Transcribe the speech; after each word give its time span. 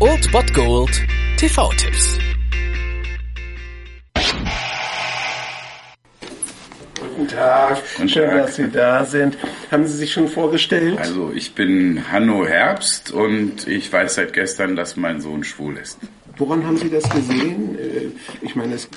Old 0.00 0.30
Bot 0.32 0.52
Gold 0.54 0.90
TV-Tipps. 1.38 2.18
Guten 7.00 7.28
Tag, 7.28 7.78
Guten 7.96 8.08
schön, 8.08 8.28
Tag. 8.30 8.38
dass 8.46 8.56
Sie 8.56 8.68
da 8.70 9.04
sind. 9.04 9.36
Haben 9.70 9.86
Sie 9.86 9.94
sich 9.96 10.12
schon 10.12 10.28
vorgestellt? 10.28 10.98
Also 10.98 11.32
ich 11.34 11.54
bin 11.54 12.10
Hanno 12.10 12.46
Herbst 12.46 13.12
und 13.12 13.66
ich 13.68 13.92
weiß 13.92 14.16
seit 14.16 14.32
gestern, 14.32 14.74
dass 14.76 14.96
mein 14.96 15.20
Sohn 15.20 15.44
schwul 15.44 15.76
ist. 15.76 15.98
Woran 16.36 16.66
haben 16.66 16.76
Sie 16.76 16.90
das 16.90 17.08
gesehen? 17.10 17.78
Äh, 17.78 18.08
Ich 18.42 18.56
meine, 18.56 18.74
es 18.74 18.88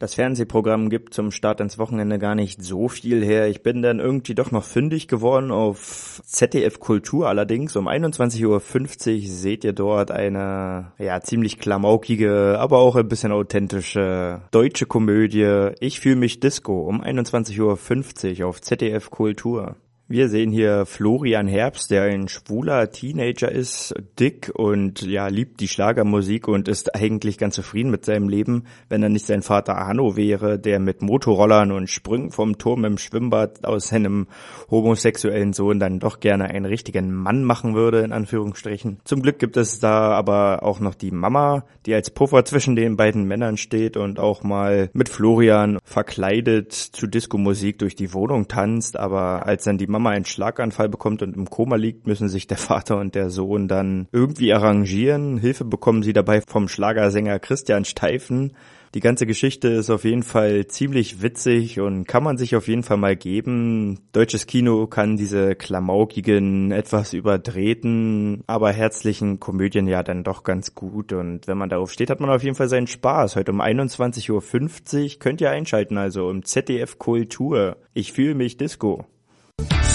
Das 0.00 0.14
Fernsehprogramm 0.14 0.88
gibt 0.88 1.12
zum 1.12 1.30
Start 1.30 1.60
ins 1.60 1.76
Wochenende 1.76 2.18
gar 2.18 2.34
nicht 2.34 2.62
so 2.62 2.88
viel 2.88 3.22
her. 3.22 3.48
Ich 3.48 3.62
bin 3.62 3.82
dann 3.82 4.00
irgendwie 4.00 4.34
doch 4.34 4.50
noch 4.50 4.64
fündig 4.64 5.08
geworden 5.08 5.50
auf 5.50 6.22
ZDF 6.24 6.80
Kultur 6.80 7.28
allerdings. 7.28 7.76
Um 7.76 7.86
21.50 7.86 8.46
Uhr 8.46 9.28
seht 9.28 9.62
ihr 9.62 9.74
dort 9.74 10.10
eine, 10.10 10.92
ja, 10.96 11.20
ziemlich 11.20 11.58
klamaukige, 11.58 12.56
aber 12.58 12.78
auch 12.78 12.96
ein 12.96 13.08
bisschen 13.08 13.30
authentische 13.30 14.40
deutsche 14.52 14.86
Komödie. 14.86 15.72
Ich 15.80 16.00
fühle 16.00 16.16
mich 16.16 16.40
Disco 16.40 16.80
um 16.80 17.02
21.50 17.02 18.40
Uhr 18.40 18.48
auf 18.48 18.62
ZDF 18.62 19.10
Kultur. 19.10 19.76
Wir 20.12 20.28
sehen 20.28 20.50
hier 20.50 20.86
Florian 20.86 21.46
Herbst, 21.46 21.92
der 21.92 22.02
ein 22.02 22.26
schwuler 22.26 22.90
Teenager 22.90 23.48
ist, 23.48 23.94
dick 24.18 24.50
und 24.52 25.02
ja, 25.02 25.28
liebt 25.28 25.60
die 25.60 25.68
Schlagermusik 25.68 26.48
und 26.48 26.66
ist 26.66 26.96
eigentlich 26.96 27.38
ganz 27.38 27.54
zufrieden 27.54 27.92
mit 27.92 28.04
seinem 28.04 28.28
Leben, 28.28 28.64
wenn 28.88 29.04
er 29.04 29.08
nicht 29.08 29.26
sein 29.26 29.42
Vater 29.42 29.76
Hanno 29.76 30.16
wäre, 30.16 30.58
der 30.58 30.80
mit 30.80 31.00
Motorrollern 31.00 31.70
und 31.70 31.88
Sprüngen 31.88 32.32
vom 32.32 32.58
Turm 32.58 32.84
im 32.84 32.98
Schwimmbad 32.98 33.64
aus 33.64 33.90
seinem 33.90 34.26
homosexuellen 34.68 35.52
Sohn 35.52 35.78
dann 35.78 36.00
doch 36.00 36.18
gerne 36.18 36.46
einen 36.46 36.64
richtigen 36.64 37.14
Mann 37.14 37.44
machen 37.44 37.76
würde, 37.76 38.00
in 38.00 38.10
Anführungsstrichen. 38.10 38.98
Zum 39.04 39.22
Glück 39.22 39.38
gibt 39.38 39.56
es 39.56 39.78
da 39.78 40.10
aber 40.10 40.64
auch 40.64 40.80
noch 40.80 40.96
die 40.96 41.12
Mama, 41.12 41.64
die 41.86 41.94
als 41.94 42.10
Puffer 42.10 42.44
zwischen 42.44 42.74
den 42.74 42.96
beiden 42.96 43.28
Männern 43.28 43.56
steht 43.56 43.96
und 43.96 44.18
auch 44.18 44.42
mal 44.42 44.90
mit 44.92 45.08
Florian 45.08 45.78
verkleidet 45.84 46.72
zu 46.72 47.06
Disco-Musik 47.06 47.78
durch 47.78 47.94
die 47.94 48.12
Wohnung 48.12 48.48
tanzt, 48.48 48.96
aber 48.96 49.46
als 49.46 49.62
dann 49.62 49.78
die 49.78 49.86
Mama 50.00 50.10
einen 50.10 50.24
Schlaganfall 50.24 50.88
bekommt 50.88 51.20
und 51.20 51.36
im 51.36 51.50
Koma 51.50 51.76
liegt, 51.76 52.06
müssen 52.06 52.30
sich 52.30 52.46
der 52.46 52.56
Vater 52.56 52.98
und 52.98 53.14
der 53.14 53.28
Sohn 53.28 53.68
dann 53.68 54.08
irgendwie 54.12 54.52
arrangieren. 54.52 55.36
Hilfe 55.36 55.64
bekommen 55.64 56.02
sie 56.02 56.14
dabei 56.14 56.40
vom 56.40 56.68
Schlagersänger 56.68 57.38
Christian 57.38 57.84
Steifen. 57.84 58.52
Die 58.94 59.00
ganze 59.00 59.24
Geschichte 59.24 59.68
ist 59.68 59.88
auf 59.88 60.02
jeden 60.02 60.24
Fall 60.24 60.66
ziemlich 60.66 61.22
witzig 61.22 61.78
und 61.78 62.08
kann 62.08 62.24
man 62.24 62.38
sich 62.38 62.56
auf 62.56 62.66
jeden 62.66 62.82
Fall 62.82 62.96
mal 62.96 63.14
geben. 63.14 64.00
Deutsches 64.10 64.46
Kino 64.46 64.88
kann 64.88 65.16
diese 65.16 65.54
klamaukigen, 65.54 66.72
etwas 66.72 67.12
überdrehten, 67.12 68.42
aber 68.48 68.72
herzlichen 68.72 69.38
Komödien 69.38 69.86
ja 69.86 70.02
dann 70.02 70.24
doch 70.24 70.42
ganz 70.42 70.74
gut 70.74 71.12
und 71.12 71.46
wenn 71.46 71.58
man 71.58 71.68
darauf 71.68 71.92
steht, 71.92 72.10
hat 72.10 72.18
man 72.18 72.30
auf 72.30 72.42
jeden 72.42 72.56
Fall 72.56 72.68
seinen 72.68 72.88
Spaß. 72.88 73.36
Heute 73.36 73.52
um 73.52 73.60
21.50 73.60 74.32
Uhr 74.32 75.18
könnt 75.20 75.40
ihr 75.40 75.50
einschalten, 75.50 75.96
also 75.96 76.28
im 76.28 76.44
ZDF 76.44 76.98
Kultur. 76.98 77.76
Ich 77.94 78.12
fühle 78.12 78.34
mich 78.34 78.56
Disco. 78.56 79.04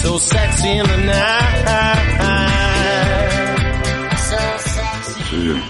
So 0.02 0.18
sexy 0.18 0.78
in 0.78 0.86
the 0.86 0.96
night. 1.06 1.66
So 4.16 4.36
sexy. 4.58 5.18
Entschuldigung, 5.18 5.62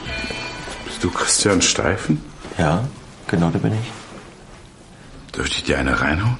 bist 0.84 1.04
du 1.04 1.10
Christian 1.10 1.62
Steifen? 1.62 2.22
Ja, 2.58 2.84
genau 3.26 3.50
da 3.50 3.58
bin 3.58 3.72
ich. 3.72 3.92
Dürfte 5.34 5.56
ich 5.56 5.64
dir 5.64 5.78
eine 5.78 6.00
reinhauen? 6.00 6.38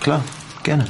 Klar, 0.00 0.24
gerne. 0.62 0.86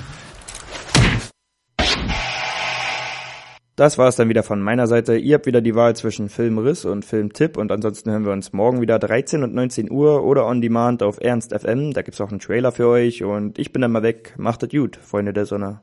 Das 3.78 3.97
war 3.97 4.08
es 4.08 4.16
dann 4.16 4.28
wieder 4.28 4.42
von 4.42 4.60
meiner 4.60 4.88
Seite. 4.88 5.16
Ihr 5.16 5.37
habt 5.37 5.47
wieder 5.47 5.60
die 5.60 5.76
Wahl 5.76 5.94
zwischen 5.94 6.28
Filmriss 6.28 6.84
und 6.84 7.04
Filmtipp 7.04 7.56
und 7.56 7.70
ansonsten 7.70 8.10
hören 8.10 8.25
wir 8.25 8.32
uns 8.32 8.53
morgen 8.53 8.81
wieder 8.81 8.98
13 8.98 9.44
und 9.44 9.54
19 9.54 9.88
Uhr 9.88 10.25
oder 10.25 10.47
on 10.47 10.60
demand 10.60 11.00
auf 11.04 11.20
Ernst 11.20 11.54
FM. 11.56 11.92
Da 11.92 12.03
gibt's 12.03 12.20
auch 12.20 12.31
einen 12.31 12.41
Trailer 12.41 12.72
für 12.72 12.88
euch 12.88 13.22
und 13.22 13.56
ich 13.56 13.72
bin 13.72 13.81
dann 13.81 13.92
mal 13.92 14.03
weg. 14.03 14.34
Macht 14.37 14.64
es 14.64 14.70
gut, 14.70 14.97
Freunde 14.97 15.32
der 15.32 15.47
Sonne. 15.47 15.81